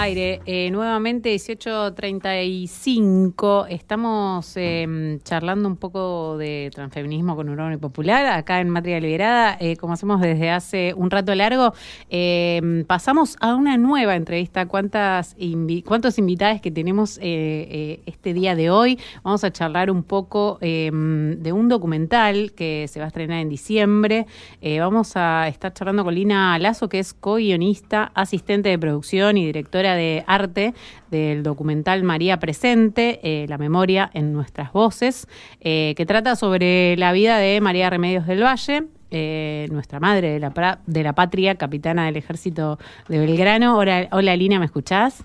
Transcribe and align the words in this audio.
aire. 0.00 0.40
Eh, 0.46 0.70
nuevamente 0.70 1.34
18.35. 1.34 3.66
Estamos 3.68 4.56
eh, 4.56 5.18
charlando 5.24 5.68
un 5.68 5.76
poco 5.76 6.38
de 6.38 6.70
transfeminismo 6.74 7.36
con 7.36 7.50
Urbano 7.50 7.74
y 7.74 7.76
Popular 7.76 8.24
acá 8.26 8.60
en 8.60 8.70
Matria 8.70 8.98
Liberada, 8.98 9.58
eh, 9.60 9.76
como 9.76 9.92
hacemos 9.92 10.22
desde 10.22 10.50
hace 10.50 10.94
un 10.94 11.10
rato 11.10 11.34
largo. 11.34 11.74
Eh, 12.08 12.82
pasamos 12.86 13.36
a 13.40 13.54
una 13.54 13.76
nueva 13.76 14.16
entrevista. 14.16 14.64
¿Cuántas 14.66 15.34
invi 15.38 15.82
¿Cuántos 15.82 16.18
invitados 16.18 16.62
que 16.62 16.70
tenemos 16.70 17.18
este 17.20 18.32
día 18.32 18.54
de 18.54 18.70
hoy? 18.70 18.98
Vamos 19.22 19.44
a 19.44 19.50
charlar 19.50 19.90
un 19.90 20.02
poco 20.02 20.56
de 20.60 21.52
un 21.52 21.68
documental 21.68 22.52
que 22.52 22.86
se 22.88 23.00
va 23.00 23.04
a 23.06 23.08
estrenar 23.08 23.40
en 23.40 23.50
diciembre. 23.50 24.26
vamos 24.78 25.14
a 25.16 25.48
estar 25.48 25.74
charlando 25.74 26.04
con 26.04 26.14
Lina 26.14 26.58
Lazo, 26.58 26.88
que 26.88 27.00
es 27.00 27.12
co-guionista, 27.12 28.10
asistente 28.14 28.70
de 28.70 28.78
producción 28.78 29.36
y 29.36 29.44
directora 29.46 29.89
de 29.94 30.24
arte 30.26 30.74
del 31.10 31.42
documental 31.42 32.02
María 32.02 32.38
Presente, 32.38 33.20
eh, 33.22 33.46
La 33.48 33.58
memoria 33.58 34.10
en 34.14 34.32
nuestras 34.32 34.72
voces, 34.72 35.26
eh, 35.60 35.94
que 35.96 36.06
trata 36.06 36.36
sobre 36.36 36.96
la 36.96 37.12
vida 37.12 37.38
de 37.38 37.60
María 37.60 37.90
Remedios 37.90 38.26
del 38.26 38.42
Valle, 38.42 38.84
eh, 39.10 39.66
nuestra 39.70 39.98
madre 39.98 40.30
de 40.30 40.40
la, 40.40 40.80
de 40.86 41.02
la 41.02 41.12
patria, 41.14 41.56
capitana 41.56 42.06
del 42.06 42.16
ejército 42.16 42.78
de 43.08 43.18
Belgrano. 43.18 43.76
Hola, 43.76 44.08
hola 44.12 44.36
Lina, 44.36 44.58
¿me 44.58 44.66
escuchás? 44.66 45.24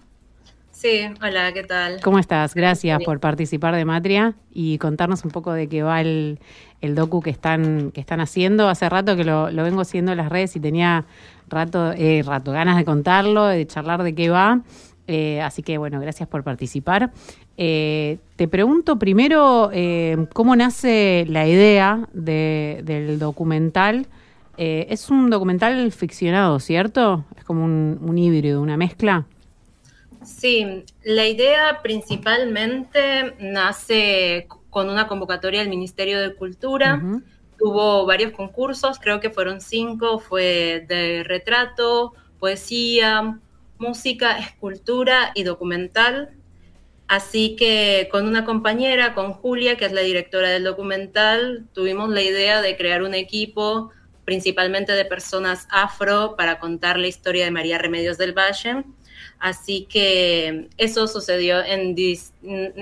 Sí, 0.75 1.03
hola, 1.23 1.53
¿qué 1.53 1.63
tal? 1.63 2.01
¿Cómo 2.01 2.19
estás? 2.19 2.53
Gracias 2.53 3.01
por 3.05 3.21
participar 3.21 3.73
de 3.73 3.85
Matria 3.85 4.35
y 4.51 4.77
contarnos 4.77 5.23
un 5.23 5.31
poco 5.31 5.53
de 5.53 5.69
qué 5.69 5.83
va 5.83 6.01
el, 6.01 6.37
el 6.81 6.95
docu 6.95 7.21
que 7.21 7.29
están, 7.29 7.91
que 7.91 8.01
están 8.01 8.19
haciendo. 8.19 8.67
Hace 8.67 8.89
rato 8.89 9.15
que 9.15 9.23
lo, 9.23 9.49
lo 9.51 9.63
vengo 9.63 9.79
haciendo 9.79 10.11
en 10.11 10.17
las 10.17 10.27
redes 10.27 10.53
y 10.57 10.59
tenía 10.59 11.05
rato, 11.47 11.93
eh, 11.93 12.23
rato 12.25 12.51
ganas 12.51 12.75
de 12.75 12.83
contarlo, 12.83 13.45
de 13.45 13.65
charlar 13.65 14.03
de 14.03 14.13
qué 14.13 14.29
va. 14.29 14.63
Eh, 15.07 15.39
así 15.41 15.63
que 15.63 15.77
bueno, 15.77 16.01
gracias 16.01 16.27
por 16.27 16.43
participar. 16.43 17.13
Eh, 17.55 18.17
te 18.35 18.49
pregunto 18.49 18.99
primero 18.99 19.69
eh, 19.71 20.27
cómo 20.33 20.57
nace 20.57 21.25
la 21.29 21.47
idea 21.47 22.09
de, 22.11 22.81
del 22.83 23.17
documental. 23.17 24.07
Eh, 24.57 24.87
es 24.89 25.09
un 25.09 25.29
documental 25.29 25.89
ficcionado, 25.93 26.59
¿cierto? 26.59 27.23
Es 27.37 27.45
como 27.45 27.63
un, 27.63 27.97
un, 28.01 28.17
híbrido, 28.17 28.61
una 28.61 28.75
mezcla. 28.75 29.25
Sí, 30.25 30.83
la 31.03 31.27
idea 31.27 31.81
principalmente 31.81 33.35
nace 33.39 34.47
con 34.69 34.89
una 34.89 35.07
convocatoria 35.07 35.59
del 35.61 35.69
Ministerio 35.69 36.19
de 36.19 36.35
Cultura. 36.35 36.95
Uh 36.95 37.07
-huh. 37.07 37.23
Tuvo 37.57 38.05
varios 38.05 38.33
concursos, 38.33 38.99
creo 38.99 39.19
que 39.19 39.29
fueron 39.29 39.61
cinco, 39.61 40.19
fue 40.19 40.85
de 40.89 41.23
retrato, 41.23 42.13
poesía, 42.39 43.39
música, 43.77 44.37
escultura 44.37 45.31
y 45.35 45.43
documental. 45.43 46.31
Así 47.07 47.55
que 47.55 48.09
con 48.11 48.27
una 48.27 48.45
compañera, 48.45 49.13
con 49.13 49.33
Julia, 49.33 49.77
que 49.77 49.85
es 49.85 49.91
la 49.91 50.01
directora 50.01 50.49
del 50.49 50.63
documental, 50.63 51.65
tuvimos 51.73 52.09
la 52.09 52.21
idea 52.21 52.61
de 52.61 52.75
crear 52.75 53.03
un 53.03 53.13
equipo 53.13 53.91
principalmente 54.25 54.91
de 54.93 55.05
personas 55.05 55.67
afro 55.69 56.35
para 56.35 56.59
contar 56.59 56.97
la 56.97 57.07
historia 57.07 57.45
de 57.45 57.51
María 57.51 57.77
Remedios 57.77 58.17
del 58.17 58.33
Valle. 58.33 58.83
Así 59.45 59.85
que 59.85 60.69
eso 60.75 61.05
sucedió 61.05 61.63
en 61.63 61.95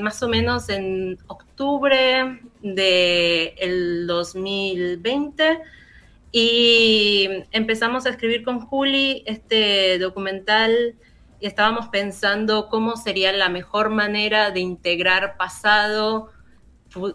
más 0.02 0.24
o 0.24 0.30
menos 0.30 0.70
en 0.70 1.20
octubre 1.28 2.40
del 2.62 4.08
2020 4.08 5.60
y 6.32 7.28
empezamos 7.52 8.06
a 8.06 8.12
escribir 8.12 8.46
con 8.46 8.62
Juli 8.62 9.24
este 9.26 10.00
documental 10.00 10.96
y 11.42 11.48
estábamos 11.48 11.90
pensando 11.90 12.70
cómo 12.70 12.96
sería 12.96 13.34
la 13.34 13.50
mejor 13.50 13.90
manera 13.90 14.52
de 14.52 14.62
integrar 14.62 15.36
pasado, 15.36 16.32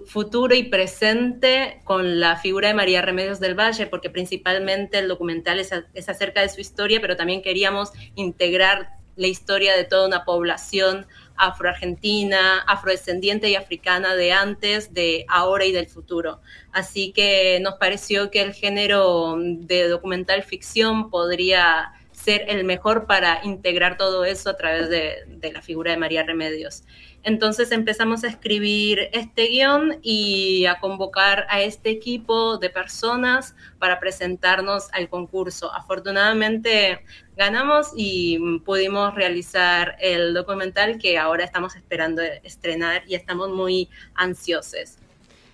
futuro 0.04 0.54
y 0.54 0.64
presente 0.64 1.80
con 1.84 2.20
la 2.20 2.36
figura 2.36 2.68
de 2.68 2.74
María 2.74 3.00
Remedios 3.00 3.40
del 3.40 3.58
Valle, 3.58 3.86
porque 3.86 4.10
principalmente 4.10 4.98
el 4.98 5.08
documental 5.08 5.58
es, 5.58 5.70
es 5.94 6.08
acerca 6.10 6.42
de 6.42 6.50
su 6.50 6.60
historia, 6.60 7.00
pero 7.00 7.16
también 7.16 7.40
queríamos 7.40 7.92
integrar 8.14 8.97
la 9.18 9.26
historia 9.26 9.76
de 9.76 9.84
toda 9.84 10.06
una 10.06 10.24
población 10.24 11.06
afroargentina, 11.36 12.60
afrodescendiente 12.66 13.48
y 13.50 13.56
africana 13.56 14.14
de 14.14 14.32
antes, 14.32 14.94
de 14.94 15.26
ahora 15.28 15.64
y 15.64 15.72
del 15.72 15.88
futuro. 15.88 16.40
Así 16.72 17.12
que 17.12 17.58
nos 17.60 17.74
pareció 17.74 18.30
que 18.30 18.42
el 18.42 18.54
género 18.54 19.36
de 19.38 19.88
documental 19.88 20.42
ficción 20.42 21.10
podría 21.10 21.92
ser 22.12 22.44
el 22.48 22.64
mejor 22.64 23.06
para 23.06 23.40
integrar 23.44 23.96
todo 23.96 24.24
eso 24.24 24.50
a 24.50 24.56
través 24.56 24.88
de, 24.88 25.24
de 25.26 25.52
la 25.52 25.62
figura 25.62 25.92
de 25.92 25.98
María 25.98 26.22
Remedios. 26.24 26.82
Entonces 27.24 27.72
empezamos 27.72 28.24
a 28.24 28.28
escribir 28.28 29.10
este 29.12 29.48
guion 29.48 29.98
y 30.02 30.66
a 30.66 30.78
convocar 30.78 31.46
a 31.50 31.60
este 31.60 31.90
equipo 31.90 32.58
de 32.58 32.70
personas 32.70 33.54
para 33.78 33.98
presentarnos 34.00 34.88
al 34.92 35.08
concurso. 35.08 35.72
Afortunadamente 35.74 37.04
ganamos 37.36 37.88
y 37.96 38.60
pudimos 38.64 39.14
realizar 39.14 39.96
el 40.00 40.32
documental 40.32 40.98
que 40.98 41.18
ahora 41.18 41.44
estamos 41.44 41.76
esperando 41.76 42.22
estrenar 42.22 43.02
y 43.06 43.14
estamos 43.14 43.50
muy 43.50 43.90
ansiosos. 44.14 44.96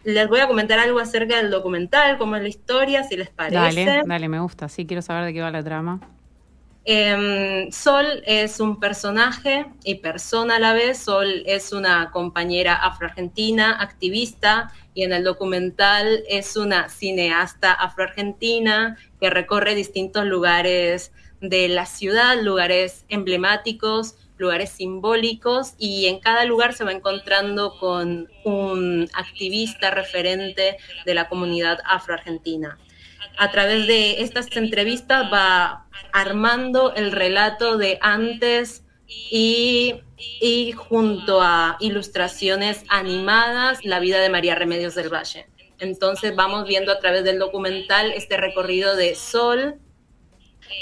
Les 0.05 0.29
voy 0.29 0.41
a 0.41 0.47
comentar 0.47 0.79
algo 0.79 0.99
acerca 0.99 1.39
del 1.39 1.51
documental, 1.51 2.19
cómo 2.19 2.37
es 2.37 2.43
la 2.43 2.49
historia, 2.49 3.05
si 3.05 3.17
les 3.17 3.31
parece. 3.31 3.85
Dale, 3.85 4.03
dale, 4.05 4.29
me 4.29 4.39
gusta. 4.39 4.69
Sí, 4.69 4.87
quiero 4.87 5.01
saber 5.01 5.25
de 5.25 5.33
qué 5.33 5.41
va 5.41 5.51
la 5.51 5.65
trama. 5.65 6.01
Eh, 6.87 7.69
Sol 7.73 8.23
es 8.27 8.61
un 8.61 8.79
personaje 8.79 9.67
y 9.85 9.97
persona 9.97 10.57
a 10.57 10.59
la 10.59 10.75
vez. 10.75 10.99
Sol 10.99 11.43
es 11.47 11.73
una 11.73 12.11
compañera 12.11 12.75
afroargentina, 12.75 13.81
activista, 13.81 14.71
y 14.93 15.03
en 15.03 15.13
el 15.13 15.25
documental 15.25 16.25
es 16.29 16.57
una 16.57 16.89
cineasta 16.89 17.73
afroargentina 17.73 18.99
que 19.19 19.31
recorre 19.31 19.75
distintos 19.75 20.27
lugares 20.27 21.13
de 21.41 21.69
la 21.69 21.87
ciudad, 21.87 22.41
lugares 22.41 23.07
emblemáticos, 23.09 24.17
lugares 24.37 24.71
simbólicos, 24.71 25.75
y 25.79 26.07
en 26.07 26.21
cada 26.21 26.45
lugar 26.45 26.75
se 26.75 26.85
va 26.85 26.93
encontrando 26.93 27.79
con 27.79 28.29
un 28.45 29.09
activista 29.15 29.91
referente 29.91 30.77
de 31.07 31.15
la 31.15 31.29
comunidad 31.29 31.79
afroargentina 31.87 32.79
a 33.37 33.51
través 33.51 33.87
de 33.87 34.23
estas 34.23 34.55
entrevistas 34.57 35.31
va 35.33 35.87
armando 36.13 36.95
el 36.95 37.13
relato 37.13 37.77
de 37.77 37.99
antes 38.01 38.85
y, 39.07 40.01
junto 40.77 41.41
a 41.43 41.77
ilustraciones 41.81 42.85
animadas 42.89 43.85
la 43.85 44.01
vida 44.01 44.21
de 44.21 44.31
María 44.31 44.55
Remedios 44.55 44.95
del 44.95 45.13
Valle. 45.13 45.49
Entonces 45.79 46.35
vamos 46.35 46.67
viendo 46.67 46.93
a 46.93 46.99
través 46.99 47.25
del 47.25 47.39
documental 47.39 48.13
este 48.13 48.37
recorrido 48.37 48.97
de 48.97 49.15
Sol, 49.15 49.77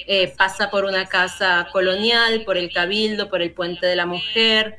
eh, 0.07 0.33
pasa 0.37 0.71
por 0.71 0.85
una 0.85 1.07
casa 1.07 1.69
colonial, 1.73 2.45
por 2.45 2.57
el 2.57 2.73
Cabildo, 2.73 3.29
por 3.29 3.43
el 3.43 3.53
Puente 3.53 3.87
de 3.87 3.97
la 3.97 4.07
Mujer, 4.07 4.77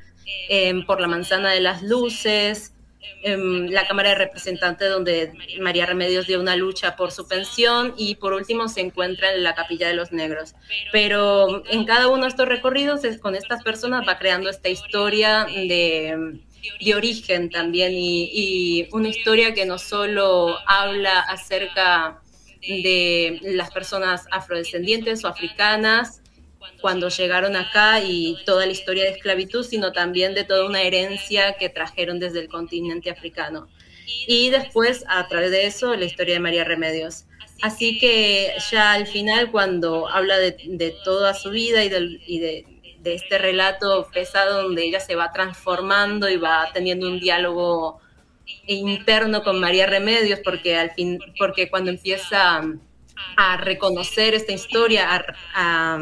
eh, 0.50 0.74
por 0.86 1.02
la 1.02 1.08
Manzana 1.08 1.52
de 1.52 1.60
las 1.60 1.82
Luces, 1.82 2.73
la 3.24 3.88
Cámara 3.88 4.10
de 4.10 4.16
Representantes 4.16 4.90
donde 4.90 5.34
María 5.60 5.86
Remedios 5.86 6.28
dio 6.28 6.40
una 6.40 6.56
lucha 6.56 6.96
por 6.96 7.12
su 7.12 7.28
pensión 7.28 7.94
y 7.98 8.16
por 8.16 8.34
último 8.34 8.68
se 8.68 8.82
encuentra 8.82 9.34
en 9.34 9.44
la 9.44 9.56
Capilla 9.56 9.88
de 9.88 9.94
los 9.94 10.12
Negros. 10.12 10.56
Pero 10.92 11.64
en 11.70 11.86
cada 11.86 12.08
uno 12.08 12.24
de 12.24 12.30
estos 12.30 12.48
recorridos 12.48 13.04
es, 13.04 13.20
con 13.20 13.36
estas 13.36 13.64
personas 13.64 14.08
va 14.08 14.18
creando 14.18 14.50
esta 14.50 14.70
historia 14.70 15.46
de, 15.46 16.42
de 16.84 16.96
origen 16.96 17.50
también 17.50 17.94
y, 17.94 18.30
y, 18.34 18.90
una 18.92 19.10
historia 19.10 19.54
que 19.54 19.66
no 19.66 19.78
solo 19.78 20.58
habla 20.68 21.20
acerca 21.20 22.22
de 22.62 23.40
las 23.44 23.72
personas 23.72 24.26
afrodescendientes 24.32 25.24
o 25.26 25.28
africanas, 25.28 26.23
cuando 26.82 27.10
llegaron 27.10 27.56
acá 27.56 28.02
y 28.02 28.38
toda 28.46 28.66
la 28.66 28.72
historia 28.72 29.04
de 29.04 29.12
esclavitud, 29.12 29.64
sino 29.64 29.92
también 29.92 30.34
de 30.34 30.44
toda 30.44 30.66
una 30.66 30.82
herencia 30.82 31.54
que 31.54 31.70
trajeron 31.70 32.20
desde 32.20 32.40
el 32.40 32.50
continente 32.50 33.10
africano. 33.10 33.68
Y 34.28 34.50
después, 34.50 35.04
a 35.08 35.28
través 35.28 35.52
de 35.52 35.66
eso, 35.66 35.96
la 35.96 36.06
historia 36.06 36.36
de 36.36 36.40
María 36.40 36.64
Remedios. 36.64 37.26
Así 37.62 38.00
que 38.00 38.54
ya 38.72 38.94
al 38.94 39.08
final, 39.08 39.52
cuando 39.52 40.08
habla 40.08 40.38
de, 40.38 40.96
toda 41.04 41.34
su 41.34 41.50
vida 41.50 41.84
y, 41.84 41.90
del, 41.90 42.22
y 42.28 42.40
de, 42.40 42.66
de, 43.00 43.14
este 43.14 43.38
relato 43.38 44.10
pesado 44.14 44.64
donde 44.64 44.84
ella 44.84 45.00
se 45.00 45.16
va 45.16 45.32
transformando 45.32 46.30
y 46.30 46.38
va 46.38 46.70
teniendo 46.74 47.08
un 47.08 47.20
diálogo 47.20 48.02
interno 48.68 49.44
con 49.44 49.60
María 49.60 49.86
Remedios, 49.86 50.40
porque 50.44 50.76
al 50.76 50.92
fin, 50.92 51.20
porque 51.38 51.70
cuando 51.70 51.92
empieza 51.92 52.62
a 53.38 53.58
reconocer 53.58 54.34
esta 54.34 54.52
historia, 54.52 55.10
a, 55.10 55.26
a, 55.54 55.98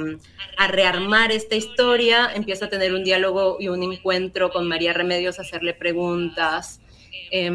a, 0.58 0.68
rearmar 0.68 1.32
esta 1.32 1.56
historia, 1.56 2.32
empieza 2.34 2.66
a 2.66 2.70
tener 2.70 2.94
un 2.94 3.04
diálogo 3.04 3.58
y 3.60 3.68
un 3.68 3.84
encuentro 3.84 4.52
con 4.52 4.68
María 4.68 4.94
Remedios, 4.94 5.40
a 5.40 5.44
hacerle 5.44 5.74
preguntas, 5.74 6.82
eh, 7.32 7.50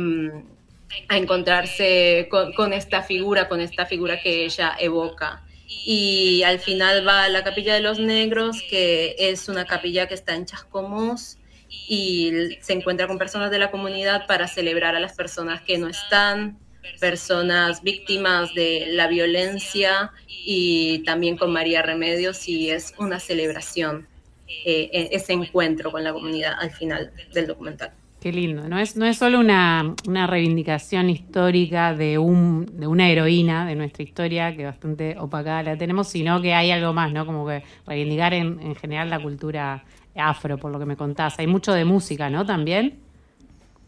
a 1.09 1.17
encontrarse 1.17 2.29
con, 2.31 2.53
con, 2.53 2.73
esta 2.73 3.03
figura, 3.03 3.49
con 3.49 3.61
esta 3.61 3.87
figura 3.87 4.21
que 4.21 4.45
ella 4.45 4.77
evoca. 4.79 5.43
y 5.69 6.43
al 6.45 6.61
final 6.61 7.07
va 7.07 7.25
a 7.25 7.29
la 7.29 7.43
Capilla 7.43 7.75
de 7.75 7.81
los 7.81 7.99
Negros, 7.99 8.63
que 8.71 9.17
es 9.19 9.49
una 9.49 9.67
capilla 9.67 10.07
que 10.07 10.15
está 10.15 10.35
en 10.35 10.47
Chascomús 10.47 11.39
y 11.69 12.57
se 12.61 12.73
encuentra 12.73 13.07
con 13.07 13.19
personas 13.19 13.51
de 13.51 13.59
la 13.59 13.71
comunidad 13.71 14.27
para 14.27 14.49
celebrar 14.49 14.95
a 14.95 15.01
las 15.01 15.15
personas 15.15 15.63
que 15.63 15.79
no 15.79 15.89
están, 15.89 16.59
personas 17.01 17.83
víctimas 17.83 18.55
de 18.55 18.87
la 18.89 19.09
violencia 19.09 20.13
y 20.29 21.01
también 21.05 21.37
con 21.37 21.53
María 21.53 21.83
Remedios 21.83 22.49
y 22.49 22.71
es 22.71 22.95
una 22.99 23.19
celebración 23.21 24.07
eh, 24.49 24.89
e-, 24.93 25.09
ese 25.13 25.33
encuentro 25.33 25.91
con 25.91 26.05
la 26.05 26.13
comunidad 26.13 26.55
al 26.59 26.71
final 26.71 27.13
del 27.33 27.47
documental. 27.47 27.93
Qué 28.21 28.33
lindo, 28.33 28.69
no 28.69 28.79
es, 28.79 28.97
no 28.97 29.07
es 29.07 29.19
solo 29.19 29.39
una, 29.39 29.95
una 30.09 30.27
reivindicación 30.27 31.11
histórica 31.11 31.95
de, 31.95 32.19
un, 32.19 32.67
de 32.73 32.87
una 32.87 33.09
heroína 33.09 33.67
de 33.67 33.77
nuestra 33.77 34.03
historia, 34.03 34.57
que 34.57 34.65
bastante 34.65 35.17
opacada 35.19 35.63
la 35.63 35.77
tenemos, 35.77 36.09
sino 36.09 36.41
que 36.41 36.55
hay 36.55 36.71
algo 36.71 36.93
más, 36.93 37.13
¿no? 37.13 37.27
Como 37.27 37.47
que 37.47 37.63
reivindicar 37.87 38.35
en, 38.35 38.59
en 38.61 38.75
general 38.75 39.11
la 39.11 39.21
cultura 39.21 39.85
afro, 40.17 40.59
por 40.59 40.73
lo 40.73 40.79
que 40.79 40.87
me 40.87 40.97
contás. 40.97 41.39
Hay 41.39 41.47
mucho 41.47 41.73
de 41.73 41.85
música, 41.85 42.31
¿no? 42.31 42.45
También. 42.45 42.99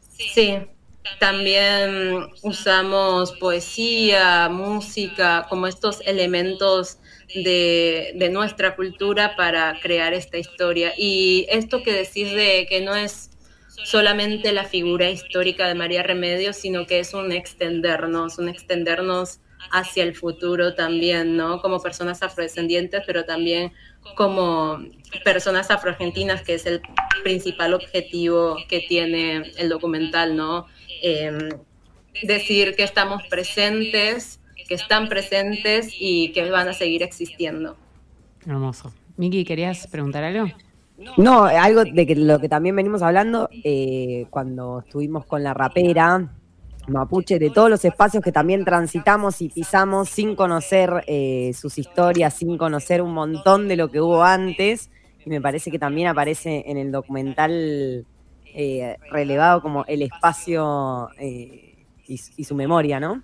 Sí, 0.08 0.58
también 1.19 2.31
usamos 2.43 3.32
poesía, 3.32 4.49
música, 4.49 5.46
como 5.49 5.66
estos 5.66 6.00
elementos 6.06 6.99
de, 7.34 8.12
de, 8.14 8.31
nuestra 8.31 8.76
cultura 8.76 9.37
para 9.37 9.78
crear 9.81 10.14
esta 10.14 10.38
historia. 10.38 10.93
Y 10.96 11.46
esto 11.50 11.82
que 11.82 11.93
decís 11.93 12.31
de 12.32 12.66
que 12.69 12.81
no 12.81 12.94
es 12.94 13.31
solamente 13.84 14.52
la 14.52 14.64
figura 14.64 15.10
histórica 15.10 15.66
de 15.66 15.75
María 15.75 16.02
Remedios, 16.02 16.56
sino 16.56 16.87
que 16.87 17.00
es 17.00 17.14
un 17.14 17.32
extendernos, 17.32 18.38
un 18.38 18.49
extendernos 18.49 19.40
hacia 19.70 20.04
el 20.04 20.14
futuro 20.14 20.75
también, 20.75 21.37
¿no? 21.37 21.61
Como 21.61 21.81
personas 21.81 22.22
afrodescendientes, 22.22 23.02
pero 23.06 23.25
también 23.25 23.72
como 24.14 24.78
personas 25.25 25.70
afroargentinas, 25.70 26.43
que 26.43 26.54
es 26.54 26.66
el 26.66 26.81
principal 27.22 27.75
objetivo 27.75 28.56
que 28.69 28.81
tiene 28.81 29.52
el 29.56 29.69
documental, 29.69 30.37
¿no? 30.37 30.66
Em, 31.02 31.50
decir 32.22 32.74
que 32.76 32.82
estamos 32.82 33.22
presentes, 33.28 34.40
que 34.68 34.74
están 34.74 35.08
presentes 35.08 35.88
y 35.98 36.32
que 36.32 36.50
van 36.50 36.68
a 36.68 36.72
seguir 36.72 37.02
existiendo. 37.02 37.76
Hermoso. 38.46 38.92
Miki, 39.16 39.44
¿querías 39.44 39.86
preguntar 39.86 40.24
algo? 40.24 40.46
No, 41.16 41.44
algo 41.44 41.84
de 41.84 42.06
que 42.06 42.16
lo 42.16 42.40
que 42.40 42.48
también 42.48 42.74
venimos 42.74 43.02
hablando 43.02 43.48
eh, 43.64 44.26
cuando 44.30 44.80
estuvimos 44.80 45.26
con 45.26 45.44
la 45.44 45.54
rapera 45.54 46.28
mapuche, 46.88 47.38
de 47.38 47.50
todos 47.50 47.70
los 47.70 47.84
espacios 47.84 48.22
que 48.22 48.32
también 48.32 48.64
transitamos 48.64 49.40
y 49.42 49.48
pisamos 49.48 50.08
sin 50.08 50.34
conocer 50.34 51.04
eh, 51.06 51.52
sus 51.54 51.78
historias, 51.78 52.34
sin 52.34 52.56
conocer 52.56 53.02
un 53.02 53.12
montón 53.12 53.68
de 53.68 53.76
lo 53.76 53.90
que 53.90 54.00
hubo 54.00 54.24
antes. 54.24 54.90
Y 55.24 55.30
me 55.30 55.40
parece 55.40 55.70
que 55.70 55.78
también 55.78 56.08
aparece 56.08 56.64
en 56.66 56.78
el 56.78 56.90
documental 56.90 58.06
eh, 58.54 58.96
relevado 59.10 59.60
como 59.62 59.84
el 59.86 60.02
espacio 60.02 61.10
y, 61.20 61.74
y 62.06 62.44
su 62.44 62.54
memoria, 62.54 63.00
¿no? 63.00 63.22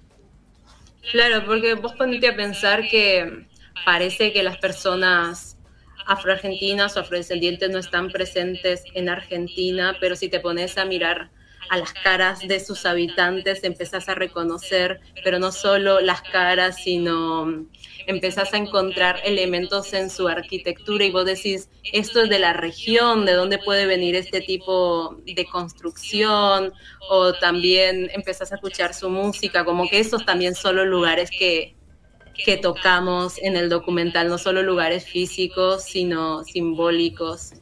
Claro, 1.10 1.44
porque 1.44 1.74
vos 1.74 1.92
ponete 1.94 2.28
a 2.28 2.36
pensar 2.36 2.88
que 2.88 3.46
parece 3.84 4.32
que 4.32 4.42
las 4.42 4.56
personas 4.58 5.58
afroargentinas 6.06 6.96
o 6.96 7.00
afrodescendientes 7.00 7.70
no 7.70 7.78
están 7.78 8.10
presentes 8.10 8.84
en 8.94 9.08
Argentina, 9.08 9.96
pero 10.00 10.16
si 10.16 10.28
te 10.28 10.40
pones 10.40 10.76
a 10.78 10.84
mirar 10.84 11.30
a 11.70 11.78
las 11.78 11.92
caras 11.92 12.40
de 12.40 12.60
sus 12.60 12.86
habitantes, 12.86 13.64
empezás 13.64 14.08
a 14.08 14.14
reconocer, 14.14 15.00
pero 15.22 15.38
no 15.38 15.52
solo 15.52 16.00
las 16.00 16.22
caras, 16.22 16.76
sino 16.82 17.66
empezás 18.06 18.52
a 18.52 18.58
encontrar 18.58 19.20
elementos 19.24 19.92
en 19.94 20.10
su 20.10 20.28
arquitectura 20.28 21.04
y 21.04 21.10
vos 21.10 21.24
decís, 21.24 21.70
esto 21.92 22.22
es 22.22 22.28
de 22.28 22.38
la 22.38 22.52
región, 22.52 23.24
de 23.24 23.32
dónde 23.32 23.58
puede 23.58 23.86
venir 23.86 24.14
este 24.14 24.40
tipo 24.40 25.16
de 25.24 25.46
construcción, 25.46 26.72
o 27.08 27.32
también 27.34 28.10
empezás 28.12 28.52
a 28.52 28.56
escuchar 28.56 28.94
su 28.94 29.08
música, 29.10 29.64
como 29.64 29.88
que 29.88 30.00
esos 30.00 30.24
también 30.24 30.54
son 30.54 30.76
los 30.76 30.86
lugares 30.86 31.30
que, 31.30 31.76
que 32.44 32.56
tocamos 32.56 33.38
en 33.38 33.56
el 33.56 33.68
documental, 33.68 34.28
no 34.28 34.38
solo 34.38 34.62
lugares 34.62 35.04
físicos, 35.04 35.84
sino 35.84 36.44
simbólicos, 36.44 37.52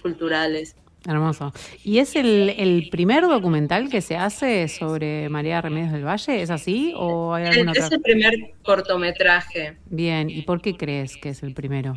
culturales. 0.00 0.76
Hermoso. 1.06 1.52
¿Y 1.82 1.98
es 1.98 2.14
el, 2.14 2.88
primer 2.90 3.22
documental 3.22 3.88
que 3.88 4.02
se 4.02 4.16
hace 4.16 4.68
sobre 4.68 5.28
María 5.30 5.60
Remedios 5.62 5.92
del 5.92 6.04
Valle? 6.04 6.42
¿Es 6.42 6.50
así? 6.50 6.92
¿O 6.94 7.32
hay 7.32 7.46
alguna 7.46 7.72
es 7.72 7.90
el 7.90 8.00
primer 8.02 8.34
cortometraje. 8.62 9.78
Bien, 9.86 10.28
¿y 10.28 10.42
por 10.42 10.60
qué 10.60 10.76
crees 10.76 11.16
que 11.16 11.30
es 11.30 11.42
el 11.42 11.54
primero? 11.54 11.96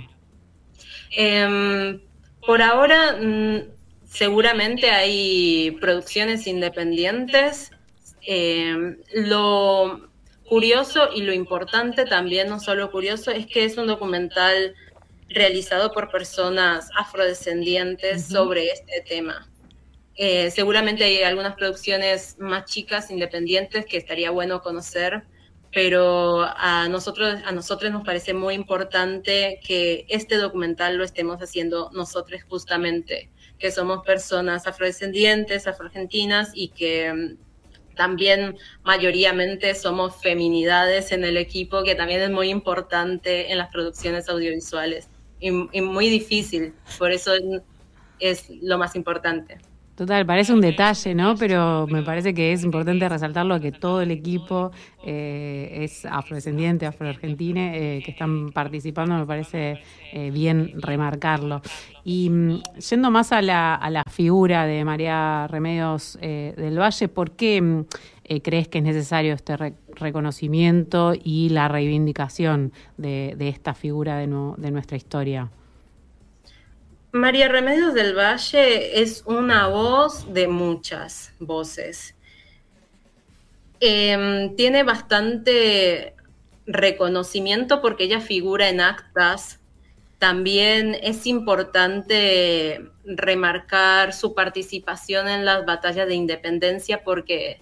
Em, 1.11 1.99
por 2.45 2.61
ahora, 2.61 3.17
mm, 3.21 3.63
seguramente 4.05 4.89
hay 4.89 5.71
producciones 5.81 6.47
independientes. 6.47 7.71
Em, 8.21 8.97
lo 9.13 10.09
curioso 10.47 11.09
y 11.13 11.23
lo 11.23 11.33
importante 11.33 12.05
también, 12.05 12.47
no 12.47 12.59
solo 12.59 12.89
curioso, 12.91 13.31
es 13.31 13.47
que 13.47 13.65
es 13.65 13.77
un 13.77 13.87
documental 13.87 14.75
realizado 15.33 15.91
por 15.91 16.09
personas 16.09 16.89
afrodescendientes 16.95 18.27
sobre 18.27 18.67
este 18.67 19.01
tema. 19.07 19.49
Eh, 20.15 20.51
seguramente 20.51 21.03
hay 21.03 21.23
algunas 21.23 21.55
producciones 21.55 22.37
más 22.39 22.65
chicas, 22.65 23.09
independientes, 23.09 23.85
que 23.85 23.97
estaría 23.97 24.29
bueno 24.29 24.61
conocer, 24.61 25.23
pero 25.71 26.41
a 26.55 26.87
nosotros, 26.87 27.41
a 27.45 27.51
nosotros 27.51 27.91
nos 27.91 28.05
parece 28.05 28.33
muy 28.35 28.53
importante 28.53 29.59
que 29.65 30.05
este 30.07 30.37
documental 30.37 30.97
lo 30.97 31.03
estemos 31.03 31.39
haciendo 31.39 31.89
nosotros 31.93 32.41
justamente, 32.47 33.31
que 33.57 33.71
somos 33.71 34.05
personas 34.05 34.67
afrodescendientes, 34.67 35.65
afroargentinas 35.65 36.51
y 36.53 36.69
que 36.69 37.37
también 37.95 38.55
mayoritariamente 38.83 39.73
somos 39.73 40.15
feminidades 40.21 41.11
en 41.11 41.23
el 41.23 41.37
equipo, 41.37 41.83
que 41.83 41.95
también 41.95 42.21
es 42.21 42.29
muy 42.29 42.49
importante 42.49 43.51
en 43.51 43.57
las 43.57 43.69
producciones 43.69 44.29
audiovisuales 44.29 45.09
y, 45.43 45.81
muy 45.81 46.09
difícil, 46.09 46.73
por 46.97 47.11
eso 47.11 47.31
es 48.19 48.47
lo 48.61 48.77
más 48.77 48.95
importante. 48.95 49.57
Total, 49.95 50.25
parece 50.25 50.51
un 50.53 50.61
detalle, 50.61 51.13
¿no? 51.13 51.35
Pero 51.35 51.85
me 51.85 52.01
parece 52.01 52.33
que 52.33 52.51
es 52.51 52.63
importante 52.63 53.07
resaltarlo 53.07 53.59
que 53.59 53.71
todo 53.71 54.01
el 54.01 54.09
equipo 54.09 54.71
eh, 55.05 55.81
es 55.83 56.03
afrodescendiente, 56.05 56.87
afroargentino, 56.87 57.61
eh, 57.61 58.01
que 58.03 58.09
están 58.09 58.51
participando, 58.51 59.15
me 59.15 59.27
parece 59.27 59.81
eh, 60.11 60.31
bien 60.31 60.81
remarcarlo. 60.81 61.61
Y 62.03 62.27
mm, 62.27 62.63
yendo 62.89 63.11
más 63.11 63.31
a 63.31 63.43
la, 63.43 63.75
a 63.75 63.91
la 63.91 64.03
figura 64.09 64.65
de 64.65 64.83
María 64.83 65.45
Remedios 65.47 66.17
del 66.19 66.79
Valle, 66.79 67.07
¿por 67.07 67.31
qué 67.35 67.61
mm, 67.61 67.85
crees 68.41 68.69
que 68.69 68.79
es 68.79 68.83
necesario 68.83 69.35
este 69.35 69.75
reconocimiento 69.95 71.13
y 71.15 71.49
la 71.49 71.67
reivindicación 71.67 72.73
de, 72.97 73.35
esta 73.39 73.73
figura 73.73 74.17
de 74.17 74.27
nuestra 74.27 74.97
historia? 74.97 75.49
María 77.13 77.47
Remedios 77.47 77.93
del 77.93 78.17
Valle 78.17 78.99
es 78.99 79.23
una 79.27 79.67
voz 79.67 80.33
de 80.33 80.47
muchas 80.47 81.31
voces. 81.39 82.15
Em, 83.79 84.55
tiene 84.55 84.81
bastante 84.81 86.15
reconocimiento 86.65 87.81
porque 87.81 88.05
ella 88.05 88.19
figura 88.19 88.67
en 88.69 88.81
actas. 88.81 89.59
También 90.17 90.97
es 91.03 91.27
importante 91.27 92.89
remarcar 93.05 94.11
su 94.11 94.33
participación 94.33 95.27
en 95.27 95.45
las 95.45 95.65
batallas 95.67 96.07
de 96.07 96.15
independencia 96.15 97.03
porque 97.03 97.61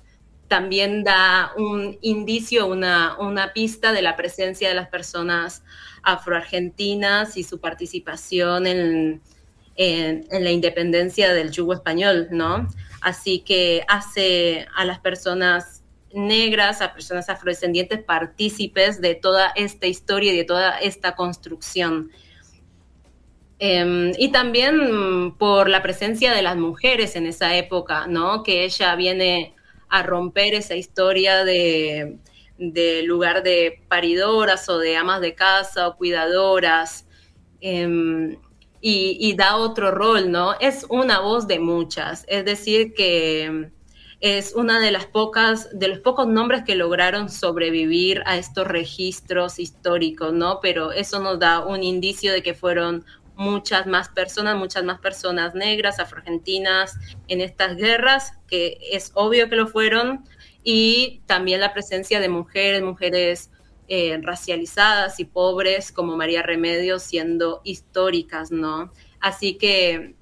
también 0.52 1.06
da 1.06 1.54
un 1.56 1.98
indicio, 2.02 2.68
una, 2.68 3.16
una 3.18 3.54
pista 3.54 3.94
de 3.94 4.02
la 4.02 4.18
presencia 4.18 4.68
de 4.68 4.76
las 4.76 4.90
personas 4.90 5.64
afroargentinas 6.04 7.38
y 7.38 7.44
su 7.44 7.62
participación 7.62 8.68
en, 8.68 9.22
en, 9.78 10.28
la 10.30 10.52
independencia 10.52 11.34
del 11.34 11.52
yugo 11.52 11.72
español, 11.72 12.28
¿no? 12.32 12.68
Así 13.00 13.40
que 13.40 13.86
hace 13.88 14.68
a 14.76 14.84
las 14.84 15.00
personas 15.00 15.86
negras, 16.14 16.82
a 16.82 16.92
personas 16.92 17.30
afrodescendientes 17.30 18.04
partícipes 18.04 19.00
de 19.00 19.16
toda 19.16 19.54
esta 19.56 19.88
historia 19.88 20.34
y 20.34 20.36
de 20.36 20.44
toda 20.44 20.80
esta 20.80 21.16
construcción. 21.16 22.12
Em, 23.58 24.12
y 24.18 24.34
también 24.34 25.34
por 25.38 25.70
la 25.70 25.82
presencia 25.82 26.34
de 26.34 26.42
las 26.42 26.58
mujeres 26.58 27.16
en 27.16 27.26
esa 27.26 27.56
época, 27.56 28.06
¿no? 28.08 28.44
Que 28.44 28.66
ella 28.66 28.94
viene 28.98 29.56
a 29.92 30.04
romper 30.04 30.56
esa 30.56 30.76
historia 30.76 31.44
de, 31.44 32.18
lugar 33.06 33.44
de 33.44 33.84
paridoras 33.88 34.68
o 34.70 34.80
de 34.80 34.96
amas 34.96 35.22
de 35.22 35.36
casa 35.36 35.88
o 35.88 35.98
cuidadoras. 35.98 37.06
Em, 37.60 38.38
y, 38.82 39.36
da 39.36 39.58
otro 39.58 39.92
rol, 39.92 40.32
¿no? 40.32 40.56
Es 40.60 40.88
una 40.90 41.20
voz 41.20 41.46
de 41.48 41.60
muchas, 41.60 42.26
es 42.28 42.46
decir, 42.46 42.96
que 42.96 43.70
es 44.22 44.54
una 44.56 44.80
de 44.80 44.92
las 44.92 45.06
pocas, 45.06 45.78
de 45.78 45.88
los 45.88 46.00
pocos 46.00 46.28
nombres 46.28 46.64
que 46.64 46.76
lograron 46.76 47.30
sobrevivir 47.30 48.24
a 48.26 48.38
estos 48.38 48.68
registros 48.68 49.60
históricos, 49.60 50.34
¿no? 50.34 50.60
Pero 50.62 50.92
eso 50.92 51.20
nos 51.20 51.38
da 51.38 51.66
un 51.66 51.84
indicio 51.84 52.32
de 52.32 52.42
que 52.42 52.54
fueron 52.54 53.06
muchas 53.42 53.88
más 53.88 54.10
personas, 54.10 54.56
muchas 54.56 54.84
más 54.84 55.00
personas 55.00 55.56
negras, 55.56 56.00
afroargentinas 56.00 56.98
en 57.28 57.42
estas 57.42 57.76
guerras, 57.76 58.34
que 58.48 58.78
es 58.92 59.12
obvio 59.16 59.50
que 59.50 59.56
lo 59.56 59.68
fueron, 59.68 60.24
y 60.64 61.22
también 61.26 61.60
la 61.60 61.74
presencia 61.74 62.20
de 62.20 62.30
mujeres, 62.30 62.84
mujeres 62.84 63.50
eh, 63.88 64.20
racializadas 64.22 65.20
y 65.20 65.26
pobres 65.26 65.92
como 65.92 66.16
María 66.16 66.44
Remedios 66.44 67.02
siendo 67.02 67.62
históricas, 67.64 68.52
¿no? 68.52 68.94
Así 69.20 69.58
que 69.58 70.16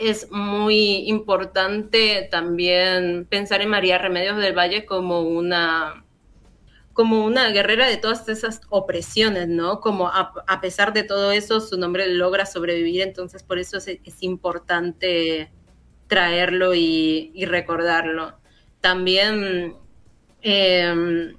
es 0.00 0.30
muy 0.30 1.08
importante 1.08 2.28
también 2.30 3.26
pensar 3.30 3.62
en 3.62 3.70
María 3.70 3.98
Remedios 3.98 4.36
del 4.36 4.58
Valle 4.58 4.84
como 4.84 5.22
una 5.22 6.01
como 6.92 7.24
una 7.24 7.50
guerrera 7.50 7.86
de 7.86 7.96
todas 7.96 8.28
esas 8.28 8.60
opresiones, 8.68 9.48
¿no? 9.48 9.80
Como 9.80 10.08
a, 10.08 10.60
pesar 10.60 10.92
de 10.92 11.04
todo 11.04 11.32
eso, 11.32 11.60
su 11.60 11.78
nombre 11.78 12.08
logra 12.08 12.44
sobrevivir, 12.44 13.02
entonces 13.02 13.42
por 13.42 13.58
eso 13.58 13.78
es, 13.78 13.98
importante 14.20 15.50
traerlo 16.06 16.74
y, 16.74 17.44
recordarlo. 17.46 18.34
También 18.80 19.76
em, 20.42 21.36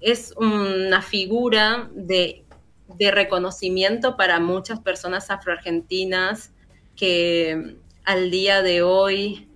es 0.00 0.34
una 0.36 1.02
figura 1.02 1.90
de, 1.94 2.44
de 2.96 3.10
reconocimiento 3.10 4.16
para 4.16 4.38
muchas 4.38 4.80
personas 4.80 5.30
afroargentinas 5.30 6.52
que 6.94 7.76
al 8.04 8.30
día 8.30 8.62
de 8.62 8.82
hoy 8.82 9.48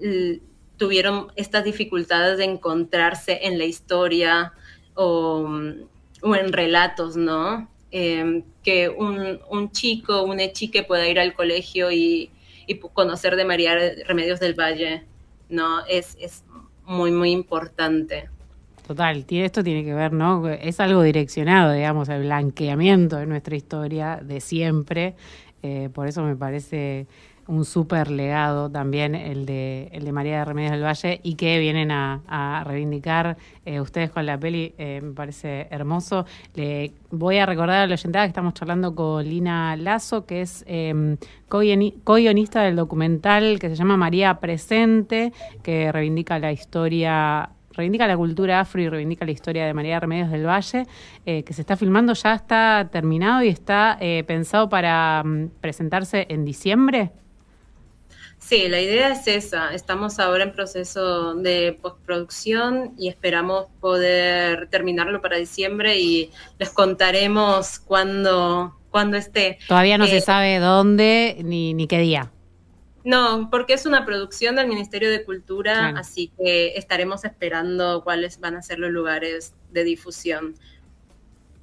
tuvieron 0.77 1.33
estas 1.37 1.65
dificultades 1.65 2.39
de 2.39 2.45
encontrarse 2.45 3.41
en 3.43 3.59
la 3.59 3.65
historia 3.65 4.53
o, 4.97 5.49
en 5.49 6.53
relatos, 6.53 7.17
¿no? 7.17 7.69
Em, 7.91 8.43
que 8.63 8.89
un, 8.89 9.71
chico, 9.71 10.25
una 10.25 10.53
chica 10.53 10.85
pueda 10.87 11.09
ir 11.09 11.21
al 11.21 11.35
colegio 11.35 11.93
y, 11.93 12.31
conocer 12.93 13.37
de 13.37 13.45
María 13.45 13.77
Remedios 14.07 14.41
del 14.41 14.55
Valle, 14.55 15.05
¿no? 15.49 15.87
Es, 15.87 16.17
es 16.21 16.45
muy, 16.85 17.13
muy 17.13 17.31
importante. 17.31 18.29
Total, 18.87 19.25
esto 19.29 19.65
tiene 19.65 19.85
que 19.85 19.95
ver, 19.95 20.13
¿no? 20.13 20.49
Es 20.49 20.79
algo 20.79 21.03
direccionado, 21.03 21.73
digamos, 21.73 22.09
al 22.09 22.23
blanqueamiento 22.23 23.17
de 23.17 23.27
nuestra 23.27 23.57
historia 23.57 24.21
de 24.23 24.41
siempre. 24.41 25.17
Eh, 25.67 25.89
por 25.93 26.07
eso 26.07 26.23
me 26.23 26.37
parece 26.37 27.07
un 27.49 27.65
súper 27.65 28.11
legado 28.11 28.71
también 28.71 29.15
el 29.15 29.47
de, 29.47 29.89
el 29.93 30.05
de 30.05 30.13
María 30.13 30.39
de 30.39 30.45
Remedios 30.45 30.73
del 30.73 30.83
Valle 30.83 31.21
y 31.23 31.35
que 31.35 31.59
vienen 31.59 31.91
a, 31.91 32.63
reivindicar 32.65 33.37
eh, 33.65 33.81
ustedes 33.81 34.11
con 34.11 34.27
la 34.27 34.39
peli, 34.39 34.75
eh, 34.79 35.01
me 35.03 35.13
parece 35.13 35.69
hermoso. 35.71 36.27
Le 36.55 36.93
voy 37.11 37.39
a 37.39 37.47
recordar 37.47 37.83
a 37.83 37.87
la 37.87 37.95
oyentada 37.95 38.25
que 38.25 38.31
estamos 38.31 38.55
charlando 38.55 38.95
con 38.95 39.25
Lina 39.25 39.77
Lazo, 39.77 40.27
que 40.27 40.43
es 40.43 40.65
eh, 40.67 41.17
co-guionista 41.49 42.63
del 42.63 42.77
documental 42.77 43.59
que 43.61 43.69
se 43.69 43.77
llama 43.77 43.97
María 43.97 44.41
Presente, 44.41 45.33
que 45.63 45.93
reivindica 45.93 46.39
la 46.39 46.53
historia 46.53 47.51
reivindica 47.77 48.07
la 48.07 48.17
cultura 48.17 48.61
afro 48.61 48.81
y 48.81 48.89
reivindica 48.89 49.25
la 49.25 49.33
historia 49.33 49.67
de 49.67 49.75
María 49.75 50.01
Remedios 50.01 50.31
del 50.31 50.47
Valle, 50.47 50.87
eh, 51.25 51.43
que 51.45 51.53
se 51.53 51.61
está 51.61 51.77
filmando, 51.77 52.15
ya 52.15 52.35
está 52.35 52.89
terminado 52.91 53.43
y 53.43 53.49
está 53.49 53.99
pensado 54.27 54.69
para 54.69 55.23
mm, 55.25 55.51
presentarse 55.61 56.27
en 56.29 56.45
diciembre. 56.45 57.13
Sí, 58.39 58.69
la 58.69 58.81
idea 58.81 59.09
es 59.09 59.27
esa. 59.27 59.75
Estamos 59.75 60.21
ahora 60.21 60.45
en 60.45 60.53
proceso 60.53 61.35
de 61.35 61.77
postproducción 61.83 62.93
y 62.97 63.09
esperamos 63.09 63.67
poder 63.81 64.69
terminarlo 64.69 65.21
para 65.21 65.37
diciembre 65.37 65.99
y 65.99 66.31
les 66.59 66.71
contaremos 66.71 67.81
cuándo, 67.81 68.79
cuándo 68.91 69.17
esté. 69.17 69.59
Todavía 69.67 69.99
no 69.99 70.07
se 70.07 70.19
eh, 70.19 70.21
sabe 70.21 70.59
dónde 70.61 71.39
ni, 71.43 71.75
ni 71.75 71.89
qué 71.89 71.99
día. 71.99 72.31
No, 73.07 73.51
porque 73.53 73.75
es 73.75 73.87
una 73.87 74.05
producción 74.05 74.57
del 74.57 74.67
Ministerio 74.67 75.09
de 75.13 75.25
Cultura, 75.25 75.91
así 75.91 76.33
que 76.37 76.77
estaremos 76.77 77.25
esperando 77.25 78.03
cuáles 78.03 78.41
van 78.41 78.57
a 78.57 78.63
ser 78.63 78.81
los 78.81 78.91
lugares 78.91 79.55
de 79.71 79.85
difusión. 79.85 80.57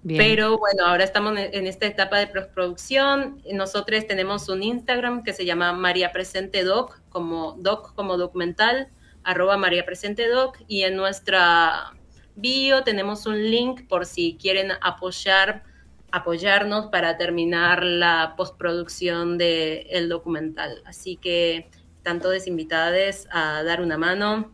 Pero 0.07 0.57
bueno, 0.57 0.85
ahora 0.85 1.03
estamos 1.03 1.37
en 1.37 1.67
esta 1.67 1.85
etapa 1.85 2.17
de 2.17 2.27
postproducción. 2.27 3.41
Nosotros 3.51 4.07
tenemos 4.07 4.47
un 4.47 4.63
Instagram 4.63 5.21
que 5.21 5.33
se 5.33 5.43
llama 5.43 5.73
María 5.73 6.13
Presente 6.13 6.63
Doc, 6.63 7.01
como 7.09 7.57
doc 7.59 7.93
como 7.93 8.15
documental, 8.15 8.87
arroba 9.25 9.57
María 9.57 9.83
Presente 9.83 10.29
Doc. 10.29 10.59
Y 10.69 10.83
en 10.83 10.95
nuestra 10.95 11.91
bio 12.37 12.85
tenemos 12.85 13.25
un 13.25 13.51
link 13.51 13.85
por 13.89 14.05
si 14.05 14.37
quieren 14.41 14.71
apoyar, 14.79 15.65
apoyarnos 16.13 16.85
para 16.87 17.17
terminar 17.17 17.83
la 17.83 18.35
postproducción 18.37 19.39
del 19.39 20.07
documental. 20.09 20.83
Así 20.85 21.17
que 21.17 21.69
están 21.97 22.21
todos 22.21 22.45
invitados 22.45 23.27
a 23.31 23.63
dar 23.63 23.81
una 23.81 23.97
mano 23.97 24.51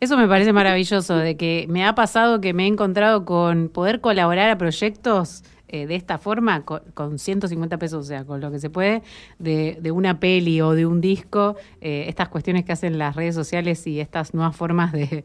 eso 0.00 0.16
me 0.16 0.28
parece 0.28 0.52
maravilloso, 0.52 1.16
de 1.16 1.36
que 1.36 1.66
me 1.68 1.84
ha 1.84 1.92
pasado 1.96 2.40
que 2.40 2.54
me 2.54 2.64
he 2.64 2.66
encontrado 2.68 3.24
con 3.24 3.68
poder 3.68 4.00
colaborar 4.00 4.48
a 4.48 4.56
proyectos 4.56 5.42
eh, 5.68 5.86
de 5.86 5.94
esta 5.96 6.18
forma, 6.18 6.64
con, 6.64 7.18
150 7.18 7.78
pesos, 7.78 8.06
o 8.06 8.08
sea, 8.08 8.24
con 8.24 8.40
lo 8.40 8.50
que 8.50 8.58
se 8.58 8.70
puede, 8.70 9.02
de, 9.38 9.90
una 9.92 10.18
peli 10.18 10.60
o 10.60 10.72
de 10.72 10.86
un 10.86 11.00
disco, 11.00 11.56
eh, 11.80 12.06
estas 12.08 12.28
cuestiones 12.28 12.64
que 12.64 12.72
hacen 12.72 12.98
las 12.98 13.16
redes 13.16 13.34
sociales 13.34 13.86
y 13.86 14.00
estas 14.00 14.34
nuevas 14.34 14.56
formas 14.56 14.92
de, 14.92 15.24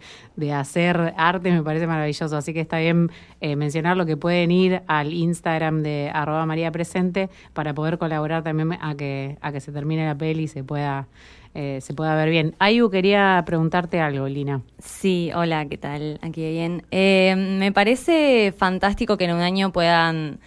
hacer 0.53 1.13
arte 1.17 1.51
me 1.51 1.63
parece 1.63 1.88
maravilloso. 1.88 2.35
Así 2.35 2.53
que 2.53 2.59
está 2.59 2.79
bien 2.79 3.09
eh, 3.41 3.55
mencionar 3.55 3.97
lo 3.97 4.05
que 4.05 4.17
pueden 4.17 4.51
ir 4.51 4.81
al 4.88 5.13
Instagram 5.13 5.81
de 5.81 6.12
arroba 6.13 6.45
María 6.45 6.71
Presente 6.71 7.29
para 7.53 7.73
poder 7.73 7.97
colaborar 7.97 8.43
también 8.43 8.73
a 8.73 8.95
que, 8.95 9.38
a 9.41 9.51
que 9.51 9.62
se 9.62 9.71
termine 9.71 10.05
la 10.05 10.15
peli 10.15 10.43
y 10.43 10.47
se 10.47 10.63
pueda 10.63 11.07
eh, 11.55 11.79
se 11.81 11.93
pueda 11.93 12.15
ver 12.15 12.29
bien. 12.29 12.55
Ayu, 12.57 12.89
quería 12.89 13.43
preguntarte 13.45 14.00
algo, 14.00 14.27
Lina. 14.27 14.62
Sí, 14.79 15.31
hola, 15.36 15.65
¿qué 15.67 15.77
tal? 15.77 16.19
Aquí 16.22 16.41
bien. 16.50 16.83
Eh, 16.89 17.36
me 17.36 17.72
parece 17.72 18.53
fantástico 18.57 19.17
que 19.17 19.25
en 19.25 19.36
un 19.36 19.41
año 19.41 19.72
puedan 19.72 20.39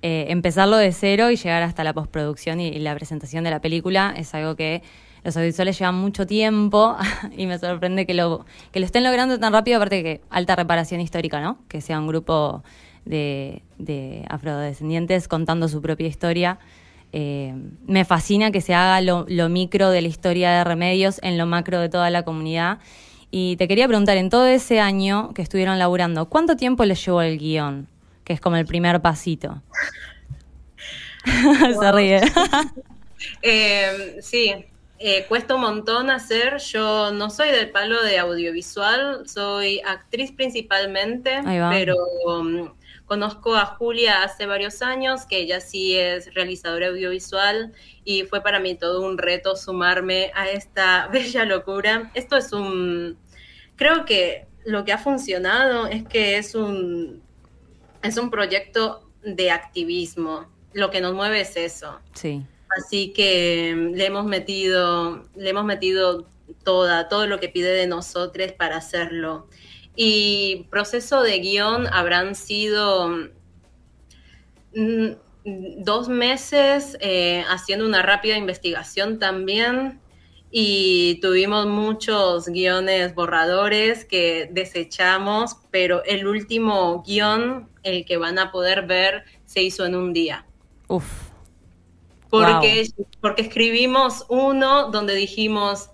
eh, 0.00 0.26
empezarlo 0.28 0.78
de 0.78 0.92
cero 0.92 1.30
y 1.30 1.36
llegar 1.36 1.62
hasta 1.62 1.84
la 1.84 1.92
postproducción 1.92 2.60
y, 2.60 2.78
la 2.78 2.94
presentación 2.94 3.44
de 3.44 3.50
la 3.50 3.60
película. 3.60 4.14
Es 4.16 4.34
algo 4.34 4.56
que 4.56 4.82
los 5.24 5.36
audiovisuales 5.36 5.78
llevan 5.78 5.96
mucho 5.96 6.26
tiempo 6.26 6.96
y 7.36 7.46
me 7.46 7.58
sorprende 7.58 8.06
que 8.06 8.14
lo, 8.14 8.46
que 8.72 8.80
lo 8.80 8.86
estén 8.86 9.04
logrando 9.04 9.38
tan 9.38 9.52
rápido, 9.52 9.76
aparte 9.76 10.02
que 10.02 10.20
alta 10.30 10.56
reparación 10.56 11.02
histórica, 11.02 11.40
¿no? 11.40 11.58
Que 11.68 11.82
sea 11.82 12.00
un 12.00 12.06
grupo 12.06 12.64
de, 13.04 13.62
de 13.76 14.24
afrodescendientes 14.30 15.28
contando 15.28 15.68
su 15.68 15.82
propia 15.82 16.06
historia. 16.06 16.58
Eh, 17.18 17.54
me 17.86 18.04
fascina 18.04 18.50
que 18.50 18.60
se 18.60 18.74
haga 18.74 19.00
lo, 19.00 19.48
micro 19.48 19.88
de 19.88 20.02
la 20.02 20.08
historia 20.08 20.50
de 20.50 20.64
remedios 20.64 21.18
en 21.22 21.38
lo 21.38 21.46
macro 21.46 21.80
de 21.80 21.88
toda 21.88 22.10
la 22.10 22.24
comunidad. 22.26 22.78
Y 23.30 23.56
te 23.56 23.68
quería 23.68 23.88
preguntar, 23.88 24.18
en 24.18 24.28
todo 24.28 24.44
ese 24.44 24.80
año 24.80 25.32
que 25.32 25.40
estuvieron 25.40 25.78
laburando, 25.78 26.28
¿cuánto 26.28 26.56
tiempo 26.56 26.84
les 26.84 27.02
llevó 27.02 27.22
el 27.22 27.38
guion? 27.38 27.88
Que 28.22 28.34
es 28.34 28.40
como 28.42 28.56
el 28.56 28.66
primer 28.66 29.00
pasito. 29.00 29.62
se 31.80 31.92
ríe. 31.92 32.20
Eh, 33.40 34.18
sí, 34.20 34.52
eh, 34.98 35.24
cuesta 35.26 35.54
un 35.54 35.62
montón 35.62 36.10
hacer. 36.10 36.58
Yo 36.58 37.12
no 37.12 37.30
soy 37.30 37.48
del 37.48 37.70
palo 37.70 38.02
de 38.02 38.18
audiovisual, 38.18 39.26
soy 39.26 39.80
actriz 39.80 40.32
principalmente, 40.32 41.40
pero 41.70 41.96
um, 42.26 42.68
Conozco 43.06 43.54
a 43.54 43.66
Julia 43.66 44.24
hace 44.24 44.46
varios 44.46 44.82
años, 44.82 45.26
que 45.26 45.38
ella 45.38 45.60
sí 45.60 45.96
es 45.96 46.34
realizadora 46.34 46.88
audiovisual 46.88 47.72
y 48.04 48.24
fue 48.24 48.42
para 48.42 48.58
mí 48.58 48.74
todo 48.74 49.00
un 49.06 49.16
reto 49.16 49.54
sumarme 49.54 50.32
a 50.34 50.50
esta 50.50 51.06
bella 51.12 51.44
locura. 51.44 52.10
Esto 52.14 52.36
es 52.36 52.52
un, 52.52 53.16
creo 53.76 54.04
que 54.04 54.46
lo 54.64 54.84
que 54.84 54.92
ha 54.92 54.98
funcionado 54.98 55.86
es 55.86 56.02
que 56.04 56.36
es 56.36 56.56
un, 56.56 57.22
es 58.02 58.16
un 58.16 58.28
proyecto 58.30 59.08
de 59.22 59.52
activismo. 59.52 60.46
Lo 60.72 60.90
que 60.90 61.00
nos 61.00 61.14
mueve 61.14 61.40
es 61.42 61.56
eso. 61.56 62.00
Sí. 62.12 62.44
Así 62.76 63.12
que 63.12 63.72
mm, 63.76 63.94
le 63.94 64.06
hemos 64.06 64.24
metido, 64.24 65.24
le 65.36 65.50
hemos 65.50 65.64
metido 65.64 66.26
toda, 66.64 67.08
todo 67.08 67.26
lo 67.26 67.38
que 67.38 67.48
pide 67.48 67.70
de 67.70 67.86
nosotros 67.86 68.52
para 68.52 68.76
hacerlo. 68.76 69.46
Y 69.96 70.66
proceso 70.70 71.22
de 71.22 71.38
guion 71.38 71.86
habrán 71.86 72.34
sido 72.34 73.08
mm, 74.74 75.08
dos 75.78 76.08
meses 76.08 76.96
eh, 77.00 77.44
haciendo 77.48 77.86
una 77.86 78.02
rápida 78.02 78.36
investigación 78.36 79.18
también 79.18 80.00
y 80.50 81.20
tuvimos 81.20 81.66
muchos 81.66 82.46
guiones 82.48 83.14
borradores 83.14 84.04
que 84.04 84.48
desechamos, 84.52 85.56
pero 85.70 86.04
el 86.04 86.26
último 86.26 87.02
guion, 87.02 87.68
el 87.82 88.04
que 88.04 88.16
van 88.16 88.38
a 88.38 88.52
poder 88.52 88.86
ver, 88.86 89.24
se 89.44 89.62
hizo 89.62 89.84
en 89.84 89.96
un 89.96 90.12
día. 90.12 90.46
Uf. 90.88 91.30
Porque, 92.30 92.88
porque 93.20 93.42
escribimos 93.42 94.24
uno 94.28 94.90
donde 94.90 95.14
dijimos, 95.14 95.90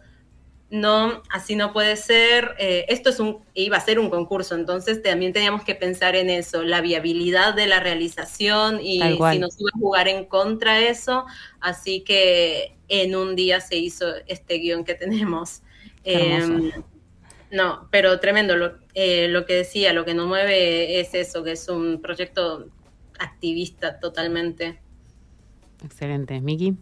no, 0.72 1.22
así 1.28 1.54
no 1.54 1.74
puede 1.74 1.96
ser, 1.96 2.54
eh, 2.58 2.86
esto 2.88 3.10
es 3.10 3.20
un, 3.20 3.44
iba 3.52 3.76
a 3.76 3.80
ser 3.80 3.98
un 3.98 4.08
concurso, 4.08 4.54
entonces 4.54 5.02
también 5.02 5.34
teníamos 5.34 5.64
que 5.64 5.74
pensar 5.74 6.16
en 6.16 6.30
eso, 6.30 6.62
la 6.62 6.80
viabilidad 6.80 7.52
de 7.52 7.66
la 7.66 7.78
realización 7.78 8.80
y 8.80 9.02
si 9.02 9.38
nos 9.38 9.60
iba 9.60 9.70
a 9.74 9.78
jugar 9.78 10.08
en 10.08 10.24
contra 10.24 10.80
eso, 10.80 11.26
así 11.60 12.00
que 12.00 12.74
en 12.88 13.14
un 13.14 13.36
día 13.36 13.60
se 13.60 13.76
hizo 13.76 14.06
este 14.26 14.54
guion 14.54 14.84
que 14.84 14.94
tenemos. 14.94 15.60
Em, 16.04 16.72
no, 17.50 17.86
pero 17.90 18.18
tremendo, 18.18 18.56
lo, 18.56 18.78
eh, 18.94 19.28
lo 19.28 19.44
que 19.44 19.52
decía, 19.52 19.92
lo 19.92 20.06
que 20.06 20.14
nos 20.14 20.26
mueve 20.26 21.00
es 21.00 21.12
eso, 21.12 21.44
que 21.44 21.52
es 21.52 21.68
un 21.68 22.00
proyecto 22.00 22.70
activista 23.18 24.00
totalmente. 24.00 24.80
Excelente. 25.84 26.40
Miki. 26.40 26.78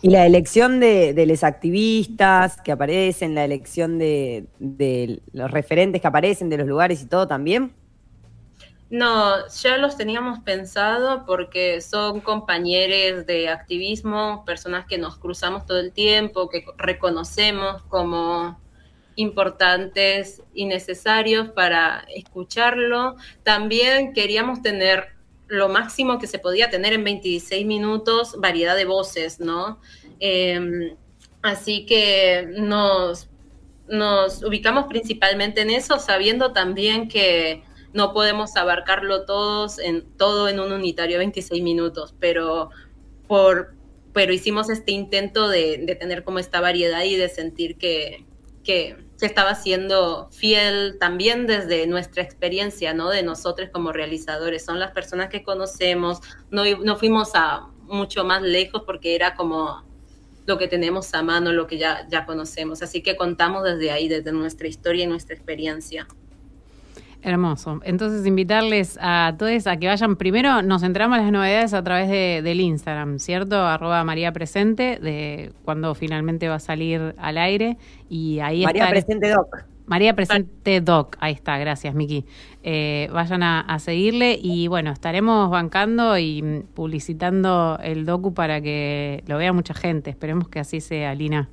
Y 0.00 0.10
la 0.10 0.26
elección 0.26 0.78
de, 0.78 1.24
los 1.26 1.42
activistas 1.42 2.60
que 2.62 2.70
aparecen, 2.70 3.34
la 3.34 3.44
elección 3.44 3.98
de, 3.98 4.46
los 5.32 5.50
referentes 5.50 6.00
que 6.00 6.06
aparecen, 6.06 6.48
de 6.48 6.58
los 6.58 6.68
lugares 6.68 7.02
y 7.02 7.06
todo 7.06 7.26
también. 7.26 7.74
No, 8.90 9.46
ya 9.48 9.76
los 9.76 9.96
teníamos 9.96 10.38
pensado 10.38 11.26
porque 11.26 11.80
son 11.82 12.20
compañeros 12.20 13.26
de 13.26 13.48
activismo, 13.48 14.44
personas 14.46 14.86
que 14.86 14.96
nos 14.96 15.18
cruzamos 15.18 15.66
todo 15.66 15.78
el 15.78 15.92
tiempo, 15.92 16.48
que 16.48 16.64
reconocemos 16.78 17.82
como 17.82 18.58
importantes 19.16 20.42
y 20.54 20.64
necesarios 20.64 21.48
para 21.50 22.06
escucharlo. 22.14 23.16
También 23.42 24.14
queríamos 24.14 24.62
tener 24.62 25.17
lo 25.48 25.68
máximo 25.68 26.18
que 26.18 26.26
se 26.26 26.38
podía 26.38 26.70
tener 26.70 26.92
en 26.92 27.04
26 27.04 27.66
minutos, 27.66 28.36
variedad 28.38 28.76
de 28.76 28.84
voces, 28.84 29.40
¿no? 29.40 29.80
Em, 30.20 30.96
así 31.42 31.86
que 31.86 32.48
nos, 32.56 33.28
nos 33.88 34.42
ubicamos 34.42 34.86
principalmente 34.86 35.62
en 35.62 35.70
eso, 35.70 35.98
sabiendo 35.98 36.52
también 36.52 37.08
que 37.08 37.62
no 37.92 38.12
podemos 38.12 38.56
abarcarlo 38.56 39.24
todos 39.24 39.78
en 39.78 40.04
todo 40.16 40.48
en 40.48 40.60
un 40.60 40.72
unitario 40.72 41.18
26 41.18 41.62
minutos, 41.62 42.14
pero 42.20 42.70
por 43.26 43.76
pero 44.12 44.32
hicimos 44.32 44.68
este 44.68 44.92
intento 44.92 45.48
de, 45.48 45.78
de 45.78 45.94
tener 45.94 46.24
como 46.24 46.38
esta 46.38 46.60
variedad 46.60 47.04
y 47.04 47.14
de 47.14 47.28
sentir 47.28 47.76
que, 47.76 48.24
que 48.64 48.96
se 49.18 49.26
estaba 49.26 49.56
siendo 49.56 50.28
fiel 50.30 50.96
también 51.00 51.48
desde 51.48 51.88
nuestra 51.88 52.22
experiencia, 52.22 52.94
¿no? 52.94 53.10
De 53.10 53.24
nosotros 53.24 53.68
como 53.72 53.90
realizadores. 53.90 54.64
Son 54.64 54.78
las 54.78 54.92
personas 54.92 55.28
que 55.28 55.42
conocemos, 55.42 56.20
no, 56.52 56.62
no 56.84 56.96
fuimos 56.96 57.32
a 57.34 57.66
mucho 57.82 58.22
más 58.22 58.42
lejos 58.42 58.84
porque 58.86 59.16
era 59.16 59.34
como 59.34 59.82
lo 60.46 60.56
que 60.56 60.68
tenemos 60.68 61.12
a 61.14 61.22
mano, 61.24 61.52
lo 61.52 61.66
que 61.66 61.78
ya, 61.78 62.06
ya 62.08 62.26
conocemos. 62.26 62.80
Así 62.80 63.02
que 63.02 63.16
contamos 63.16 63.64
desde 63.64 63.90
ahí, 63.90 64.06
desde 64.06 64.30
nuestra 64.30 64.68
historia 64.68 65.02
y 65.02 65.08
nuestra 65.08 65.34
experiencia. 65.34 66.06
Hermoso. 67.20 67.80
Entonces, 67.82 68.24
invitarles 68.26 68.96
a 69.00 69.34
todos 69.36 69.66
a 69.66 69.76
que 69.76 69.88
vayan 69.88 70.14
primero, 70.16 70.62
nos 70.62 70.84
enteramos 70.84 71.18
las 71.18 71.32
novedades 71.32 71.74
a 71.74 71.82
través 71.82 72.08
de, 72.08 72.42
del 72.42 72.60
Instagram, 72.60 73.18
¿cierto? 73.18 73.56
Arroba 73.56 74.04
María 74.04 74.32
Presente, 74.32 74.98
de 75.02 75.52
cuando 75.64 75.94
finalmente 75.96 76.48
va 76.48 76.56
a 76.56 76.60
salir 76.60 77.14
al 77.18 77.38
aire. 77.38 77.76
Y 78.08 78.38
ahí 78.38 78.62
María 78.64 78.88
Presente 78.88 79.30
Doc. 79.30 79.64
María 79.86 80.14
Presente 80.14 80.80
Doc, 80.80 81.16
ahí 81.18 81.32
está, 81.32 81.58
gracias 81.58 81.94
Miki. 81.94 82.24
Eh, 82.62 83.08
vayan 83.10 83.42
a, 83.42 83.78
seguirle 83.78 84.38
y 84.40 84.68
bueno, 84.68 84.92
estaremos 84.92 85.50
bancando 85.50 86.18
y 86.18 86.64
publicitando 86.74 87.78
el 87.82 88.04
docu 88.04 88.34
para 88.34 88.60
que 88.60 89.24
lo 89.26 89.38
vea 89.38 89.52
mucha 89.52 89.74
gente. 89.74 90.10
Esperemos 90.10 90.48
que 90.48 90.60
así 90.60 90.80
sea, 90.80 91.14
Lina. 91.14 91.48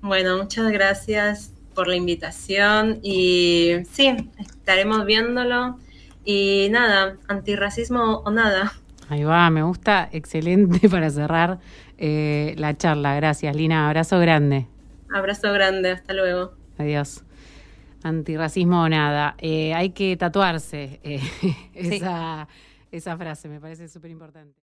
Bueno, 0.00 0.38
muchas 0.38 0.70
gracias 0.70 1.57
por 1.78 1.86
la 1.86 1.94
invitación 1.94 2.98
y 3.04 3.84
sí, 3.88 4.12
estaremos 4.40 5.06
viéndolo. 5.06 5.78
Y 6.24 6.66
nada, 6.72 7.16
antirracismo 7.28 8.16
o 8.24 8.30
nada. 8.32 8.72
Ahí 9.08 9.22
va, 9.22 9.48
me 9.48 9.62
gusta, 9.62 10.08
excelente 10.10 10.88
para 10.90 11.08
cerrar 11.08 11.60
eh, 11.96 12.56
la 12.58 12.76
charla. 12.76 13.14
Gracias, 13.14 13.54
Lina. 13.54 13.86
Abrazo 13.86 14.18
grande. 14.18 14.66
Abrazo 15.14 15.52
grande, 15.52 15.92
hasta 15.92 16.14
luego. 16.14 16.52
Adiós. 16.78 17.22
Antirracismo 18.02 18.82
o 18.82 18.88
nada. 18.88 19.36
Eh, 19.38 19.72
hay 19.72 19.90
que 19.90 20.16
tatuarse 20.16 20.98
eh, 21.04 21.20
esa, 21.74 22.48
esa 22.90 23.16
frase, 23.16 23.48
me 23.48 23.60
parece 23.60 23.86
súper 23.86 24.10
importante. 24.10 24.67